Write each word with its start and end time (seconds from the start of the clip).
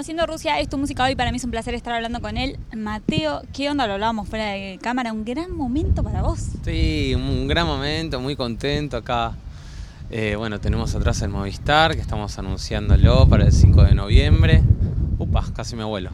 Conociendo 0.00 0.24
Rusia 0.24 0.58
es 0.60 0.70
tu 0.70 0.78
música 0.78 1.04
hoy, 1.04 1.14
para 1.14 1.30
mí 1.30 1.36
es 1.36 1.44
un 1.44 1.50
placer 1.50 1.74
estar 1.74 1.92
hablando 1.92 2.22
con 2.22 2.38
él. 2.38 2.56
Mateo, 2.74 3.42
¿qué 3.52 3.68
onda? 3.68 3.86
Lo 3.86 3.92
hablábamos 3.92 4.30
fuera 4.30 4.46
de 4.46 4.78
cámara, 4.80 5.12
un 5.12 5.26
gran 5.26 5.54
momento 5.54 6.02
para 6.02 6.22
vos. 6.22 6.40
Sí, 6.64 7.12
un 7.14 7.46
gran 7.46 7.66
momento, 7.66 8.18
muy 8.18 8.34
contento 8.34 8.96
acá. 8.96 9.34
Eh, 10.10 10.36
bueno, 10.38 10.58
tenemos 10.58 10.94
atrás 10.94 11.20
el 11.20 11.28
Movistar, 11.28 11.96
que 11.96 12.00
estamos 12.00 12.38
anunciándolo 12.38 13.28
para 13.28 13.44
el 13.44 13.52
5 13.52 13.82
de 13.82 13.94
noviembre. 13.94 14.62
Upa, 15.18 15.44
casi 15.54 15.76
mi 15.76 15.82
abuelo. 15.82 16.12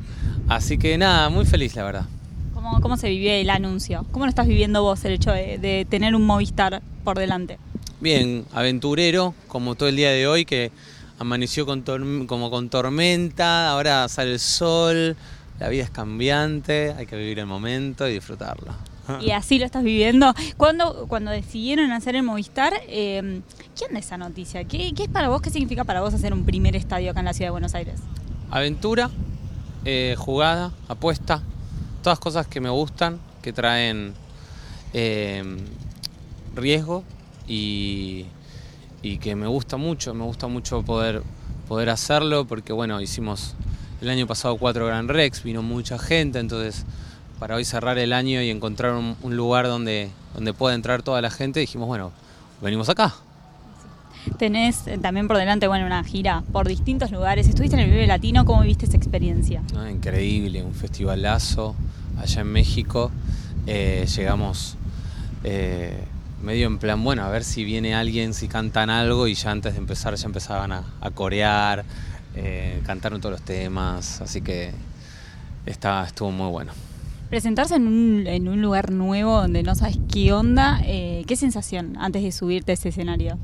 Así 0.48 0.78
que 0.78 0.98
nada, 0.98 1.28
muy 1.28 1.46
feliz 1.46 1.76
la 1.76 1.84
verdad. 1.84 2.06
¿Cómo, 2.54 2.80
cómo 2.80 2.96
se 2.96 3.08
vivió 3.08 3.34
el 3.34 3.50
anuncio? 3.50 4.04
¿Cómo 4.10 4.24
lo 4.24 4.30
estás 4.30 4.48
viviendo 4.48 4.82
vos 4.82 5.04
el 5.04 5.12
hecho 5.12 5.30
de, 5.30 5.58
de 5.58 5.86
tener 5.88 6.16
un 6.16 6.26
Movistar 6.26 6.82
por 7.04 7.16
delante? 7.20 7.60
Bien, 8.00 8.46
aventurero, 8.52 9.32
como 9.46 9.76
todo 9.76 9.88
el 9.88 9.94
día 9.94 10.10
de 10.10 10.26
hoy, 10.26 10.44
que 10.44 10.72
amaneció 11.18 11.66
con 11.66 11.82
como 12.26 12.50
con 12.50 12.68
tormenta, 12.68 13.70
ahora 13.70 14.08
sale 14.08 14.32
el 14.32 14.40
sol, 14.40 15.16
la 15.58 15.68
vida 15.68 15.84
es 15.84 15.90
cambiante, 15.90 16.94
hay 16.96 17.06
que 17.06 17.16
vivir 17.16 17.38
el 17.38 17.46
momento 17.46 18.08
y 18.08 18.14
disfrutarlo. 18.14 18.72
Y 19.20 19.30
así 19.30 19.60
lo 19.60 19.64
estás 19.64 19.84
viviendo. 19.84 20.34
Cuando, 20.56 21.06
cuando 21.06 21.30
decidieron 21.30 21.92
hacer 21.92 22.16
el 22.16 22.24
Movistar, 22.24 22.72
eh, 22.88 23.40
¿qué 23.78 23.84
onda 23.84 24.00
esa 24.00 24.18
noticia? 24.18 24.64
¿Qué, 24.64 24.92
¿Qué, 24.94 25.04
es 25.04 25.08
para 25.08 25.28
vos? 25.28 25.40
¿Qué 25.40 25.50
significa 25.50 25.84
para 25.84 26.00
vos 26.00 26.12
hacer 26.12 26.32
un 26.32 26.44
primer 26.44 26.74
estadio 26.74 27.12
acá 27.12 27.20
en 27.20 27.26
la 27.26 27.32
ciudad 27.32 27.48
de 27.48 27.52
Buenos 27.52 27.74
Aires? 27.76 28.00
Aventura, 28.50 29.10
eh, 29.84 30.16
jugada, 30.18 30.72
apuesta, 30.88 31.40
todas 32.02 32.18
cosas 32.18 32.48
que 32.48 32.60
me 32.60 32.68
gustan, 32.68 33.20
que 33.42 33.52
traen 33.52 34.14
eh, 34.92 35.44
riesgo 36.56 37.04
y, 37.46 38.26
y 39.06 39.18
que 39.18 39.36
me 39.36 39.46
gusta 39.46 39.76
mucho, 39.76 40.14
me 40.14 40.24
gusta 40.24 40.48
mucho 40.48 40.82
poder, 40.82 41.22
poder 41.68 41.90
hacerlo 41.90 42.44
porque 42.44 42.72
bueno, 42.72 43.00
hicimos 43.00 43.54
el 44.00 44.10
año 44.10 44.26
pasado 44.26 44.56
cuatro 44.56 44.86
Gran 44.86 45.06
Rex, 45.06 45.44
vino 45.44 45.62
mucha 45.62 45.96
gente, 45.96 46.40
entonces 46.40 46.84
para 47.38 47.54
hoy 47.54 47.64
cerrar 47.64 47.98
el 47.98 48.12
año 48.12 48.42
y 48.42 48.50
encontrar 48.50 48.94
un, 48.94 49.14
un 49.22 49.36
lugar 49.36 49.68
donde, 49.68 50.10
donde 50.34 50.52
pueda 50.52 50.74
entrar 50.74 51.02
toda 51.02 51.20
la 51.20 51.30
gente, 51.30 51.60
dijimos, 51.60 51.86
bueno, 51.86 52.10
venimos 52.60 52.88
acá. 52.88 53.14
Tenés 54.38 54.88
eh, 54.88 54.98
también 54.98 55.28
por 55.28 55.36
delante 55.36 55.68
bueno, 55.68 55.86
una 55.86 56.02
gira 56.02 56.42
por 56.52 56.66
distintos 56.66 57.12
lugares. 57.12 57.46
Estuviste 57.46 57.76
en 57.76 57.82
el 57.82 57.90
Vive 57.90 58.08
Latino, 58.08 58.44
¿cómo 58.44 58.62
viste 58.62 58.86
esa 58.86 58.96
experiencia? 58.96 59.62
Ah, 59.76 59.88
increíble, 59.88 60.64
un 60.64 60.74
festivalazo 60.74 61.76
allá 62.18 62.40
en 62.40 62.48
México. 62.48 63.12
Eh, 63.68 64.04
llegamos 64.16 64.76
eh, 65.44 65.96
medio 66.46 66.68
en 66.68 66.78
plan, 66.78 67.02
bueno, 67.02 67.24
a 67.24 67.28
ver 67.28 67.42
si 67.42 67.64
viene 67.64 67.96
alguien, 67.96 68.32
si 68.32 68.46
cantan 68.46 68.88
algo 68.88 69.26
y 69.26 69.34
ya 69.34 69.50
antes 69.50 69.72
de 69.72 69.78
empezar 69.80 70.14
ya 70.14 70.26
empezaban 70.26 70.70
a, 70.70 70.84
a 71.00 71.10
corear, 71.10 71.84
eh, 72.36 72.80
cantaron 72.86 73.20
todos 73.20 73.32
los 73.32 73.42
temas, 73.42 74.20
así 74.20 74.40
que 74.42 74.70
está, 75.66 76.04
estuvo 76.06 76.30
muy 76.30 76.48
bueno. 76.48 76.72
Presentarse 77.28 77.74
en 77.74 77.88
un, 77.88 78.26
en 78.28 78.46
un 78.46 78.62
lugar 78.62 78.92
nuevo 78.92 79.40
donde 79.40 79.64
no 79.64 79.74
sabes 79.74 79.98
qué 80.08 80.32
onda, 80.32 80.80
eh, 80.84 81.24
¿qué 81.26 81.34
sensación 81.34 81.96
antes 81.98 82.22
de 82.22 82.30
subirte 82.30 82.70
a 82.70 82.74
ese 82.74 82.90
escenario? 82.90 83.38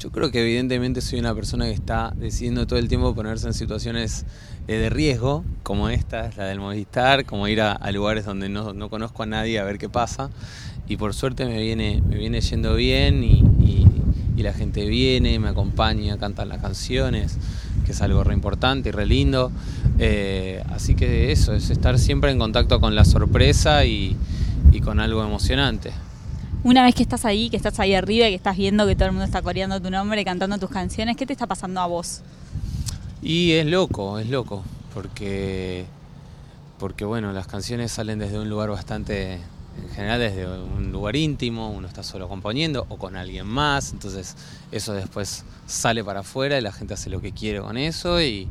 Yo 0.00 0.10
creo 0.10 0.32
que 0.32 0.42
evidentemente 0.42 1.00
soy 1.00 1.20
una 1.20 1.34
persona 1.36 1.66
que 1.66 1.70
está 1.70 2.12
decidiendo 2.16 2.66
todo 2.66 2.80
el 2.80 2.88
tiempo 2.88 3.14
ponerse 3.14 3.46
en 3.46 3.54
situaciones 3.54 4.26
eh, 4.66 4.74
de 4.74 4.90
riesgo, 4.90 5.44
como 5.62 5.88
esta, 5.88 6.30
la 6.36 6.46
del 6.46 6.58
Movistar, 6.58 7.24
como 7.24 7.46
ir 7.46 7.60
a, 7.60 7.72
a 7.72 7.92
lugares 7.92 8.24
donde 8.24 8.48
no, 8.48 8.72
no, 8.72 8.90
conozco 8.90 9.22
a 9.22 9.26
nadie 9.26 9.60
a 9.60 9.64
ver 9.64 9.78
qué 9.78 9.88
pasa. 9.88 10.30
Y 10.88 10.96
por 10.96 11.14
suerte 11.14 11.46
me 11.46 11.60
viene, 11.60 12.02
me 12.06 12.16
viene 12.16 12.40
yendo 12.40 12.74
bien 12.74 13.24
y, 13.24 13.42
y, 13.60 13.86
y 14.36 14.42
la 14.42 14.52
gente 14.52 14.84
viene, 14.86 15.38
me 15.38 15.48
acompaña, 15.48 16.18
cantan 16.18 16.48
las 16.48 16.60
canciones, 16.60 17.38
que 17.86 17.92
es 17.92 18.02
algo 18.02 18.22
re 18.24 18.34
importante 18.34 18.90
y 18.90 18.92
re 18.92 19.06
lindo. 19.06 19.50
Eh, 19.98 20.62
así 20.70 20.94
que 20.94 21.32
eso, 21.32 21.54
es 21.54 21.70
estar 21.70 21.98
siempre 21.98 22.30
en 22.30 22.38
contacto 22.38 22.80
con 22.80 22.94
la 22.94 23.04
sorpresa 23.04 23.84
y, 23.84 24.16
y 24.72 24.80
con 24.80 25.00
algo 25.00 25.24
emocionante 25.24 25.92
una 26.64 26.82
vez 26.82 26.94
que 26.94 27.02
estás 27.02 27.26
ahí, 27.26 27.50
que 27.50 27.58
estás 27.58 27.78
ahí 27.78 27.94
arriba 27.94 28.26
y 28.26 28.30
que 28.30 28.36
estás 28.36 28.56
viendo 28.56 28.86
que 28.86 28.96
todo 28.96 29.04
el 29.06 29.12
mundo 29.12 29.26
está 29.26 29.42
coreando 29.42 29.80
tu 29.80 29.90
nombre, 29.90 30.24
cantando 30.24 30.56
tus 30.58 30.70
canciones, 30.70 31.14
¿qué 31.16 31.26
te 31.26 31.34
está 31.34 31.46
pasando 31.46 31.80
a 31.80 31.86
vos? 31.86 32.22
Y 33.22 33.52
es 33.52 33.66
loco, 33.66 34.18
es 34.18 34.30
loco, 34.30 34.64
porque, 34.94 35.84
porque 36.78 37.04
bueno, 37.04 37.32
las 37.32 37.46
canciones 37.46 37.92
salen 37.92 38.18
desde 38.18 38.38
un 38.38 38.48
lugar 38.48 38.70
bastante, 38.70 39.40
en 39.82 39.88
general 39.90 40.20
desde 40.20 40.46
un 40.46 40.92
lugar 40.92 41.16
íntimo, 41.16 41.70
uno 41.70 41.86
está 41.86 42.02
solo 42.02 42.28
componiendo 42.28 42.86
o 42.88 42.96
con 42.96 43.16
alguien 43.16 43.46
más, 43.46 43.92
entonces 43.92 44.36
eso 44.72 44.92
después 44.92 45.44
sale 45.66 46.04
para 46.04 46.20
afuera 46.20 46.58
y 46.58 46.60
la 46.60 46.72
gente 46.72 46.94
hace 46.94 47.10
lo 47.10 47.20
que 47.20 47.32
quiere 47.32 47.60
con 47.60 47.76
eso 47.76 48.20
y, 48.20 48.48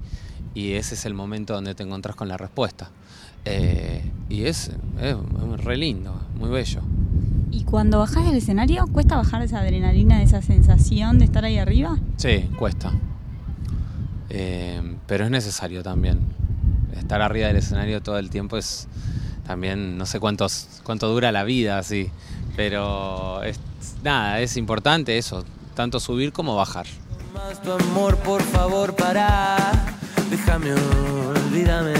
y 0.54 0.74
ese 0.74 0.96
es 0.96 1.06
el 1.06 1.14
momento 1.14 1.54
donde 1.54 1.76
te 1.76 1.84
encontrás 1.84 2.16
con 2.16 2.28
la 2.28 2.38
respuesta. 2.38 2.92
Eh, 3.46 4.10
y 4.30 4.46
es, 4.46 4.72
es, 5.02 5.16
es 5.16 5.64
re 5.64 5.78
lindo, 5.78 6.16
muy 6.36 6.50
bello. 6.50 6.82
¿Y 7.52 7.66
cuando 7.66 8.00
bajás 8.00 8.26
del 8.26 8.36
escenario, 8.36 8.88
cuesta 8.88 9.16
bajar 9.16 9.44
esa 9.44 9.60
adrenalina, 9.60 10.24
esa 10.24 10.42
sensación 10.42 11.20
de 11.20 11.26
estar 11.26 11.46
ahí 11.46 11.58
arriba? 11.58 11.98
Sí, 12.18 12.50
cuesta. 12.58 12.92
Eh, 14.30 14.82
pero 15.06 15.26
es 15.26 15.32
necesario 15.32 15.84
también. 15.84 16.20
Estar 16.98 17.22
arriba 17.22 17.48
del 17.48 17.58
escenario 17.58 18.02
todo 18.02 18.18
el 18.18 18.30
tiempo 18.30 18.58
es 18.58 18.88
también, 19.46 19.98
no 19.98 20.06
sé 20.06 20.20
cuántos, 20.20 20.68
cuánto 20.84 21.08
dura 21.10 21.32
la 21.32 21.44
vida 21.44 21.78
así, 21.78 22.10
pero 22.56 23.44
es, 23.44 23.60
nada, 24.04 24.40
es 24.42 24.58
importante 24.58 25.18
eso, 25.18 25.44
tanto 25.76 26.00
subir 26.00 26.32
como 26.32 26.56
bajar. 26.56 26.86
Más 27.34 27.62
tu 27.62 27.72
amor, 27.72 28.18
por 28.18 28.42
favor, 28.42 28.96
para, 28.96 29.58
déjame, 30.30 30.74
olvídame. 30.74 31.94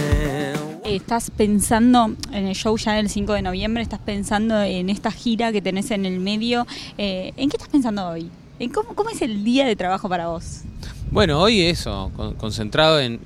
¿Estás 0.86 1.32
pensando 1.32 2.16
en 2.32 2.46
el 2.46 2.56
show 2.56 2.78
ya 2.78 2.94
del 2.94 3.10
5 3.10 3.34
de 3.34 3.42
noviembre? 3.42 3.82
¿Estás 3.82 4.02
pensando 4.02 4.62
en 4.62 4.90
esta 4.90 5.12
gira 5.12 5.52
que 5.52 5.62
tenés 5.62 5.92
en 5.92 6.06
el 6.06 6.20
medio? 6.20 6.68
Eh, 6.98 7.34
¿En 7.38 7.50
qué 7.50 7.58
estás 7.58 7.70
pensando 7.70 8.08
hoy? 8.10 8.30
¿En 8.60 8.70
cómo, 8.70 8.94
¿Cómo, 8.94 9.10
es 9.10 9.22
el 9.22 9.44
día 9.44 9.66
de 9.66 9.76
trabajo 9.76 10.08
para 10.08 10.28
vos? 10.28 10.62
Bueno, 11.10 11.40
hoy 11.40 11.62
eso, 11.62 12.12
con, 12.16 12.36
concentrado 12.36 13.00
en, 13.00 13.20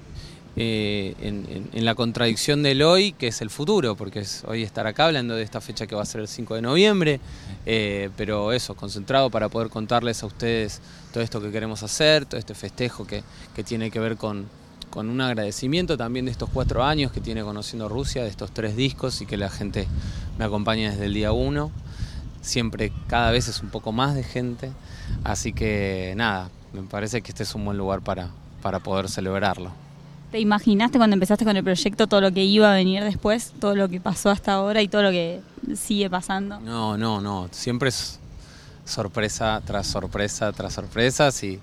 eh, 0.59 1.13
en, 1.21 1.85
la 1.85 1.93
contradicción 1.93 2.63
del 2.63 2.81
hoy, 2.81 3.11
que 3.11 3.27
es 3.27 3.41
el 3.41 3.51
futuro, 3.51 3.95
porque 3.95 4.19
es 4.19 4.43
hoy 4.47 4.63
estar 4.63 4.87
acá 4.87 5.05
hablando 5.05 5.35
de 5.35 5.43
esta 5.43 5.61
fecha 5.61 5.85
que 5.85 5.95
va 5.95 6.01
a 6.01 6.05
ser 6.05 6.21
el 6.21 6.27
5 6.27 6.55
de 6.55 6.61
noviembre, 6.63 7.19
eh, 7.65 8.09
pero 8.17 8.51
eso, 8.51 8.75
concentrado 8.75 9.29
para 9.29 9.49
poder 9.49 9.69
contarles 9.69 10.23
a 10.23 10.25
ustedes 10.25 10.81
todo 11.13 11.23
esto 11.23 11.39
que 11.39 11.51
queremos 11.51 11.83
hacer, 11.83 12.25
todo 12.25 12.39
este 12.39 12.55
festejo 12.55 13.05
que, 13.05 13.23
que 13.55 13.63
tiene 13.63 13.91
que 13.91 13.99
ver 13.99 14.17
con 14.17 14.47
con 14.89 15.09
un 15.09 15.21
agradecimiento 15.21 15.97
también 15.97 16.25
de 16.25 16.31
estos 16.31 16.49
cuatro 16.49 16.83
años 16.83 17.11
que 17.11 17.21
tiene 17.21 17.43
conociendo 17.43 17.89
Rusia, 17.89 18.23
de 18.23 18.29
estos 18.29 18.51
tres 18.51 18.75
discos 18.75 19.21
y 19.21 19.25
que 19.25 19.37
la 19.37 19.49
gente 19.49 19.87
me 20.39 20.45
acompaña 20.45 20.91
desde 20.91 21.05
el 21.05 21.13
día 21.13 21.33
uno. 21.33 21.71
Siempre, 22.41 22.91
cada 23.07 23.31
vez 23.31 23.47
es 23.47 23.61
un 23.61 23.69
poco 23.69 23.91
más 23.91 24.15
de 24.15 24.23
gente, 24.23 24.71
así 25.23 25.51
que 25.51 26.13
nada, 26.15 26.49
me 26.73 26.81
parece 26.83 27.21
que 27.21 27.29
este 27.29 27.43
es 27.43 27.53
un 27.53 27.65
buen 27.65 27.77
lugar 27.77 28.01
para, 28.01 28.29
para 28.61 28.79
poder 28.79 29.09
celebrarlo. 29.09 29.86
¿Te 30.31 30.39
imaginaste 30.39 30.97
cuando 30.97 31.13
empezaste 31.13 31.45
con 31.45 31.55
el 31.55 31.63
proyecto 31.63 32.07
todo 32.07 32.21
lo 32.21 32.31
que 32.31 32.43
iba 32.43 32.71
a 32.71 32.75
venir 32.75 33.03
después, 33.03 33.53
todo 33.59 33.75
lo 33.75 33.87
que 33.87 34.01
pasó 34.01 34.29
hasta 34.29 34.53
ahora 34.53 34.81
y 34.81 34.87
todo 34.87 35.03
lo 35.03 35.11
que 35.11 35.41
sigue 35.75 36.09
pasando? 36.09 36.59
No, 36.59 36.97
no, 36.97 37.21
no, 37.21 37.47
siempre 37.51 37.89
es 37.89 38.19
sorpresa 38.85 39.61
tras 39.65 39.87
sorpresa 39.87 40.51
tras 40.53 40.73
sorpresa, 40.73 41.31
sí 41.31 41.59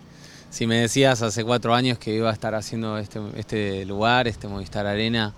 si 0.55 0.69
me 0.69 0.77
decías 0.77 1.21
hace 1.21 1.43
cuatro 1.43 1.75
años 1.75 1.99
que 1.99 2.15
iba 2.15 2.31
a 2.31 2.33
estar 2.33 2.55
haciendo 2.55 2.97
este, 2.97 3.21
este 3.37 3.85
lugar, 3.87 4.29
este 4.29 4.47
Movistar 4.47 4.87
Arena, 4.87 5.35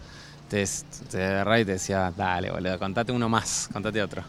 te, 0.51 0.63
te 1.11 1.61
y 1.61 1.65
te 1.65 1.73
decía, 1.73 2.13
dale, 2.15 2.51
boludo, 2.51 2.79
contate 2.79 3.13
uno 3.13 3.27
más, 3.27 3.71
contate 3.73 4.03
otro. 4.03 4.23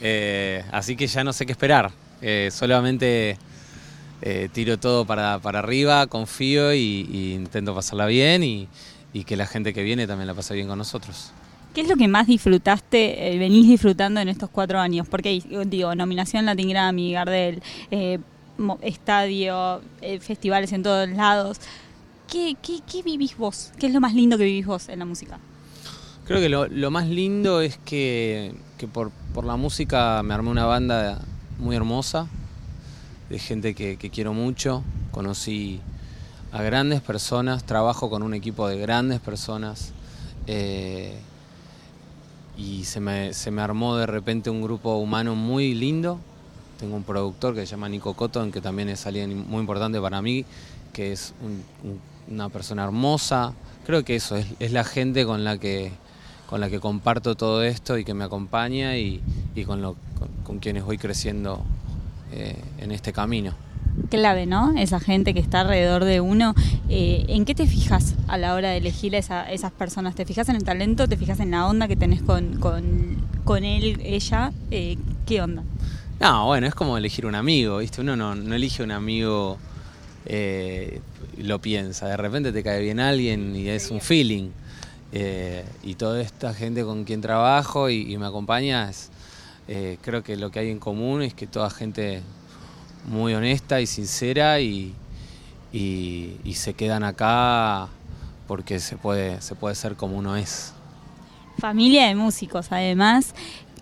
Eh, 0.00 0.64
así 0.70 0.94
que 0.94 1.08
ya 1.08 1.24
no 1.24 1.32
sé 1.32 1.46
qué 1.46 1.50
esperar. 1.50 1.90
Eh, 2.22 2.48
solamente 2.52 3.38
eh, 4.22 4.48
tiro 4.52 4.78
todo 4.78 5.04
para, 5.04 5.38
para 5.38 5.60
arriba, 5.60 6.06
confío 6.06 6.74
y, 6.74 7.08
y, 7.10 7.34
intento 7.34 7.74
pasarla 7.74 8.06
bien 8.06 8.42
y, 8.42 8.68
y 9.12 9.24
que 9.24 9.36
la 9.36 9.46
gente 9.46 9.72
que 9.72 9.82
viene 9.82 10.06
también 10.06 10.26
la 10.26 10.34
pase 10.34 10.54
bien 10.54 10.68
con 10.68 10.78
nosotros. 10.78 11.32
¿Qué 11.74 11.82
es 11.82 11.88
lo 11.88 11.96
que 11.96 12.08
más 12.08 12.26
disfrutaste, 12.26 13.32
eh, 13.32 13.38
venís 13.38 13.68
disfrutando 13.68 14.20
en 14.20 14.28
estos 14.28 14.50
cuatro 14.50 14.80
años? 14.80 15.06
Porque, 15.08 15.42
digo, 15.66 15.94
nominación 15.94 16.44
Latin 16.46 16.68
Grammy, 16.68 17.12
Gardel, 17.12 17.62
eh, 17.90 18.18
estadio, 18.82 19.80
festivales 20.20 20.72
en 20.72 20.82
todos 20.82 21.08
lados. 21.08 21.58
¿Qué, 22.30 22.56
¿Qué, 22.62 22.78
qué, 22.90 23.02
vivís 23.02 23.36
vos? 23.36 23.72
¿Qué 23.76 23.88
es 23.88 23.92
lo 23.92 24.00
más 24.00 24.14
lindo 24.14 24.38
que 24.38 24.44
vivís 24.44 24.64
vos 24.64 24.88
en 24.88 25.00
la 25.00 25.04
música? 25.04 25.38
Creo 26.26 26.40
que 26.40 26.48
lo, 26.48 26.68
lo 26.68 26.92
más 26.92 27.08
lindo 27.08 27.60
es 27.60 27.76
que, 27.78 28.54
que 28.78 28.86
por, 28.86 29.10
por, 29.34 29.44
la 29.44 29.56
música 29.56 30.22
me 30.22 30.32
armé 30.32 30.48
una 30.48 30.64
banda 30.64 31.20
muy 31.58 31.74
hermosa, 31.74 32.28
de 33.30 33.38
gente 33.38 33.74
que, 33.74 33.96
quiero 33.96 34.34
mucho. 34.34 34.82
Conocí 35.12 35.80
a 36.52 36.62
grandes 36.62 37.00
personas, 37.00 37.64
trabajo 37.64 38.10
con 38.10 38.22
un 38.22 38.34
equipo 38.34 38.68
de 38.68 38.76
grandes 38.78 39.20
personas. 39.20 39.92
Eh, 40.46 41.18
y 42.58 42.84
se 42.84 43.00
me, 43.00 43.32
se 43.32 43.50
me 43.50 43.62
armó 43.62 43.96
de 43.96 44.06
repente 44.06 44.50
un 44.50 44.60
grupo 44.60 44.96
humano 44.96 45.34
muy 45.34 45.74
lindo, 45.74 46.18
tengo 46.78 46.96
un 46.96 47.04
productor 47.04 47.54
que 47.54 47.60
se 47.60 47.66
llama 47.66 47.88
Nico 47.88 48.12
Cotton, 48.14 48.52
que 48.52 48.60
también 48.60 48.90
es 48.90 49.06
alguien 49.06 49.48
muy 49.48 49.60
importante 49.60 50.00
para 50.00 50.20
mí, 50.20 50.44
que 50.92 51.12
es 51.12 51.32
un, 51.42 51.62
una 52.28 52.48
persona 52.48 52.84
hermosa, 52.84 53.54
creo 53.86 54.04
que 54.04 54.16
eso, 54.16 54.36
es, 54.36 54.72
la 54.72 54.84
gente 54.84 55.24
con 55.24 55.44
la 55.44 55.58
que 55.58 55.92
con 56.48 56.60
la 56.60 56.68
que 56.68 56.80
comparto 56.80 57.36
todo 57.36 57.62
esto 57.62 57.96
y 57.96 58.04
que 58.04 58.12
me 58.12 58.24
acompaña 58.24 58.96
y, 58.96 59.22
con, 59.66 59.82
lo, 59.82 59.94
con, 60.42 60.58
quienes 60.58 60.84
voy 60.84 60.98
creciendo 60.98 61.62
eh, 62.32 62.56
en 62.78 62.92
este 62.92 63.12
camino. 63.12 63.54
Clave, 64.08 64.46
¿no? 64.46 64.72
Esa 64.76 65.00
gente 65.00 65.34
que 65.34 65.40
está 65.40 65.60
alrededor 65.60 66.04
de 66.04 66.20
uno. 66.20 66.54
Eh, 66.88 67.24
¿En 67.28 67.44
qué 67.44 67.54
te 67.54 67.66
fijas 67.66 68.14
a 68.28 68.38
la 68.38 68.54
hora 68.54 68.70
de 68.70 68.78
elegir 68.78 69.14
a 69.16 69.50
esas 69.52 69.72
personas? 69.72 70.14
¿Te 70.14 70.24
fijas 70.24 70.48
en 70.48 70.56
el 70.56 70.64
talento? 70.64 71.08
¿Te 71.08 71.16
fijas 71.16 71.40
en 71.40 71.50
la 71.50 71.66
onda 71.66 71.88
que 71.88 71.96
tenés 71.96 72.22
con, 72.22 72.56
con, 72.58 73.64
él, 73.64 74.00
ella? 74.04 74.52
Eh, 74.70 74.96
¿Qué 75.26 75.42
onda? 75.42 75.62
No, 76.20 76.46
bueno, 76.46 76.66
es 76.66 76.74
como 76.74 76.96
elegir 76.98 77.26
un 77.26 77.34
amigo, 77.34 77.78
¿viste? 77.78 78.00
Uno 78.00 78.16
no, 78.16 78.34
no 78.34 78.54
elige 78.54 78.82
un 78.82 78.92
amigo 78.92 79.58
lo 81.38 81.60
piensa. 81.60 82.06
De 82.06 82.16
repente 82.16 82.52
te 82.52 82.62
cae 82.62 82.80
bien 82.80 83.00
alguien 83.00 83.54
y 83.56 83.68
es 83.68 83.90
un 83.90 84.00
feeling. 84.00 84.50
Eh, 85.12 85.64
y 85.82 85.94
toda 85.94 86.20
esta 86.20 86.54
gente 86.54 86.84
con 86.84 87.04
quien 87.04 87.20
trabajo 87.20 87.90
y, 87.90 88.16
me 88.16 88.26
acompaña, 88.26 88.88
es, 88.90 89.10
eh, 89.68 89.98
creo 90.02 90.22
que 90.22 90.36
lo 90.36 90.50
que 90.50 90.60
hay 90.60 90.70
en 90.70 90.78
común 90.78 91.22
es 91.22 91.34
que 91.34 91.46
toda 91.46 91.70
gente 91.70 92.22
muy 93.06 93.34
honesta 93.34 93.80
y 93.80 93.86
sincera 93.86 94.60
y, 94.60 94.94
y, 95.72 96.54
se 96.54 96.74
quedan 96.74 97.04
acá 97.04 97.88
porque 98.46 98.80
se 98.80 98.96
puede, 98.96 99.40
se 99.40 99.54
puede 99.54 99.74
ser 99.74 99.96
como 99.96 100.18
uno 100.18 100.36
es. 100.36 100.72
Familia 101.58 102.06
de 102.06 102.14
músicos, 102.14 102.66
además. 102.70 103.34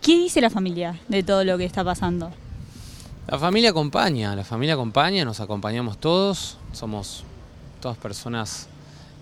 ¿Qué 0.03 0.13
dice 0.17 0.41
la 0.41 0.51
familia 0.51 1.01
de 1.09 1.23
todo 1.23 1.45
lo 1.45 1.59
que 1.59 1.65
está 1.65 1.83
pasando? 1.83 2.31
La 3.27 3.39
familia 3.39 3.71
acompaña, 3.71 4.35
la 4.37 4.45
familia 4.45 4.75
acompaña, 4.75 5.25
nos 5.25 5.41
acompañamos 5.41 5.99
todos, 5.99 6.57
somos 6.73 7.25
todas 7.81 7.99
personas 7.99 8.69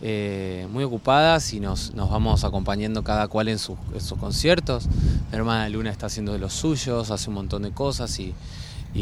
eh, 0.03 0.69
muy 0.71 0.85
ocupadas 0.85 1.55
y 1.55 1.61
nos, 1.61 1.95
vamos 1.95 2.45
acompañando 2.45 3.03
cada 3.03 3.29
cual 3.29 3.49
en, 3.49 3.59
sus 3.59 3.79
conciertos. 4.19 4.87
Mi 5.31 5.37
hermana 5.37 5.69
Luna 5.69 5.91
está 5.91 6.07
haciendo 6.07 6.33
de 6.33 6.39
los 6.39 6.53
suyos, 6.53 7.11
hace 7.11 7.29
un 7.29 7.35
montón 7.35 7.63
de 7.63 7.73
cosas 7.73 8.19
y, 8.21 8.35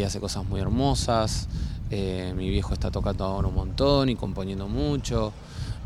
hace 0.05 0.21
cosas 0.21 0.45
muy 0.45 0.61
hermosas. 0.61 1.49
Eh, 1.91 2.33
mi 2.37 2.51
viejo 2.51 2.75
está 2.75 2.91
tocando 2.91 3.25
ahora 3.25 3.49
un 3.49 3.55
montón 3.55 4.09
y 4.09 4.17
componiendo 4.17 4.69
mucho. 4.69 5.33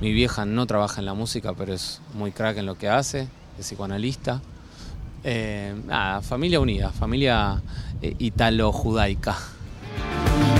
Mi 0.00 0.12
vieja 0.12 0.46
no 0.46 0.66
trabaja 0.66 1.00
en 1.00 1.06
la 1.06 1.14
música, 1.14 1.52
pero 1.54 1.74
es 1.74 2.00
muy 2.14 2.32
crack 2.32 2.56
en 2.58 2.66
lo 2.66 2.76
que 2.76 2.88
hace, 2.88 3.28
es 3.58 3.66
psicoanalista. 3.66 4.40
Eh, 5.24 5.74
nada, 5.86 6.22
familia 6.22 6.60
unida, 6.60 6.90
familia 6.90 7.60
italo-judaica. 8.00 9.36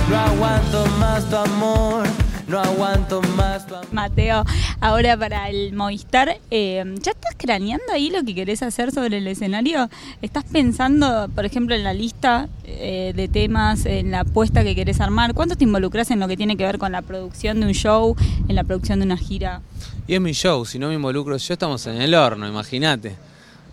No 0.09 0.17
aguanto 0.17 0.85
más 0.99 1.29
tu 1.29 1.35
amor, 1.37 2.07
no 2.49 2.59
aguanto 2.59 3.21
más 3.37 3.67
tu. 3.67 3.75
Mateo, 3.91 4.43
ahora 4.81 5.15
para 5.15 5.49
el 5.49 5.73
Movistar, 5.73 6.39
eh, 6.49 6.83
¿ya 7.01 7.11
estás 7.11 7.35
craneando 7.37 7.85
ahí 7.93 8.09
lo 8.09 8.23
que 8.23 8.33
querés 8.33 8.63
hacer 8.63 8.91
sobre 8.91 9.17
el 9.17 9.27
escenario? 9.27 9.87
¿Estás 10.23 10.45
pensando, 10.45 11.29
por 11.35 11.45
ejemplo, 11.45 11.75
en 11.75 11.83
la 11.83 11.93
lista 11.93 12.49
eh, 12.65 13.13
de 13.15 13.27
temas, 13.27 13.85
en 13.85 14.09
la 14.09 14.21
apuesta 14.21 14.63
que 14.63 14.73
querés 14.73 14.99
armar? 14.99 15.35
¿Cuánto 15.35 15.55
te 15.55 15.63
involucras 15.63 16.09
en 16.09 16.19
lo 16.19 16.27
que 16.27 16.37
tiene 16.37 16.57
que 16.57 16.65
ver 16.65 16.79
con 16.79 16.91
la 16.91 17.03
producción 17.03 17.59
de 17.59 17.67
un 17.67 17.73
show, 17.73 18.15
en 18.47 18.55
la 18.55 18.63
producción 18.63 18.99
de 18.99 19.05
una 19.05 19.17
gira? 19.17 19.61
Y 20.07 20.15
es 20.15 20.21
mi 20.21 20.31
show, 20.31 20.65
si 20.65 20.79
no 20.79 20.87
me 20.87 20.95
involucro 20.95 21.37
yo 21.37 21.53
estamos 21.53 21.85
en 21.85 22.01
el 22.01 22.15
horno, 22.15 22.47
imagínate. 22.47 23.15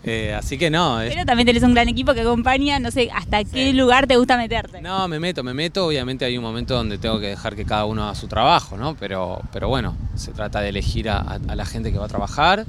Eh, 0.09 0.33
así 0.33 0.57
que 0.57 0.69
no. 0.69 0.99
Pero 1.05 1.25
también 1.25 1.45
tenés 1.45 1.63
un 1.63 1.73
gran 1.73 1.89
equipo 1.89 2.13
que 2.13 2.21
acompaña, 2.21 2.79
no 2.79 2.91
sé, 2.91 3.09
hasta 3.13 3.43
qué 3.43 3.73
lugar 3.73 4.07
te 4.07 4.15
gusta 4.15 4.37
meterte. 4.37 4.81
No, 4.81 5.05
me 5.09 5.19
meto, 5.19 5.43
me 5.43 5.53
meto. 5.53 5.85
Obviamente 5.85 6.23
hay 6.23 6.37
un 6.37 6.43
momento 6.45 6.75
donde 6.75 6.97
tengo 6.97 7.19
que 7.19 7.27
dejar 7.27 7.57
que 7.57 7.65
cada 7.65 7.83
uno 7.83 8.05
haga 8.05 8.15
su 8.15 8.29
trabajo, 8.29 8.77
¿no? 8.77 8.95
Pero, 8.95 9.41
pero 9.51 9.67
bueno, 9.67 9.97
se 10.15 10.31
trata 10.31 10.61
de 10.61 10.69
elegir 10.69 11.09
a, 11.09 11.39
la 11.53 11.65
gente 11.65 11.91
que 11.91 11.97
va 11.97 12.05
a 12.05 12.07
trabajar, 12.07 12.65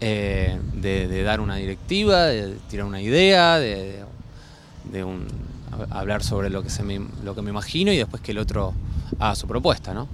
eh, 0.00 0.56
de, 0.74 1.22
dar 1.24 1.40
una 1.40 1.56
directiva, 1.56 2.26
de 2.26 2.54
tirar 2.70 2.86
una 2.86 3.02
idea, 3.02 3.58
de, 3.58 4.04
hablar 5.90 6.22
sobre 6.22 6.50
lo 6.50 6.62
que, 6.62 6.70
se 6.70 6.84
lo 7.24 7.34
que 7.34 7.42
me 7.42 7.50
imagino 7.50 7.90
y 7.90 7.96
después 7.96 8.22
que 8.22 8.30
el 8.30 8.38
otro 8.38 8.74
haga 9.18 9.34
su 9.34 9.48
propuesta, 9.48 9.92
¿no? 9.92 10.06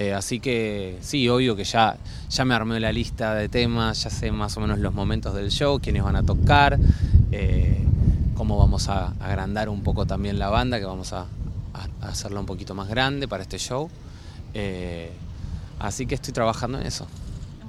Eh, 0.00 0.14
así 0.14 0.38
que 0.38 0.96
sí, 1.00 1.28
obvio 1.28 1.56
que 1.56 1.64
ya, 1.64 1.96
ya 2.30 2.44
me 2.44 2.54
armé 2.54 2.78
la 2.78 2.92
lista 2.92 3.34
de 3.34 3.48
temas, 3.48 4.04
ya 4.04 4.10
sé 4.10 4.30
más 4.30 4.56
o 4.56 4.60
menos 4.60 4.78
los 4.78 4.94
momentos 4.94 5.34
del 5.34 5.50
show, 5.50 5.80
quiénes 5.80 6.04
van 6.04 6.14
a 6.14 6.22
tocar, 6.22 6.78
eh, 7.32 7.84
cómo 8.36 8.56
vamos 8.56 8.88
a 8.88 9.08
agrandar 9.18 9.68
un 9.68 9.82
poco 9.82 10.06
también 10.06 10.38
la 10.38 10.50
banda, 10.50 10.78
que 10.78 10.84
vamos 10.84 11.12
a, 11.12 11.26
hacerla 12.00 12.38
un 12.38 12.46
poquito 12.46 12.76
más 12.76 12.88
grande 12.88 13.26
para 13.26 13.42
este 13.42 13.58
show. 13.58 13.90
Eh, 14.54 15.10
así 15.80 16.06
que 16.06 16.14
estoy 16.14 16.32
trabajando 16.32 16.78
en 16.80 16.86
eso. 16.86 17.08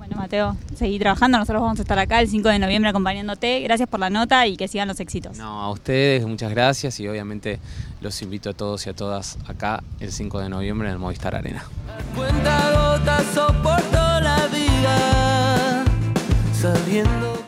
Bueno, 0.10 0.24
Mateo, 0.24 0.58
seguí 0.76 0.98
trabajando. 0.98 1.38
Nosotros 1.38 1.62
vamos 1.62 1.78
a 1.78 1.84
estar 1.84 2.00
acá 2.00 2.20
el 2.20 2.28
5 2.28 2.50
de 2.50 2.58
noviembre 2.58 2.90
acompañándote. 2.90 3.60
Gracias 3.62 3.88
por 3.88 4.00
la 4.00 4.10
nota 4.10 4.48
y 4.48 4.58
que 4.58 4.68
sigan 4.68 4.88
los 4.88 5.00
éxitos. 5.00 5.38
No, 5.38 5.62
a 5.62 5.70
ustedes 5.70 6.26
muchas 6.26 6.50
gracias 6.50 7.00
y 7.00 7.08
obviamente 7.08 7.60
los 8.02 8.20
invito 8.24 8.50
a 8.50 8.54
todos 8.54 8.88
y 8.88 8.90
a 8.90 8.96
todas 8.96 9.38
acá 9.48 9.84
el 10.00 10.12
5 10.12 10.40
de 10.40 10.50
noviembre 10.50 10.88
en 10.88 10.94
el 10.94 11.00
Movistar 11.00 11.36
Arena. 11.36 11.64
Cuenta 12.16 12.72
gotas 12.72 13.24
soporto 13.36 14.20
la 14.22 14.48
vida 14.52 15.86
sabiendo 16.54 17.39